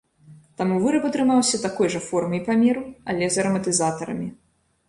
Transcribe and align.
Таму 0.59 0.77
выраб 0.85 1.03
атрымаўся 1.09 1.59
такой 1.67 1.91
жа 1.97 2.01
формы 2.09 2.35
і 2.39 2.41
памеру, 2.47 2.83
але 3.15 3.23
з 3.37 3.45
араматызатарамі. 3.45 4.27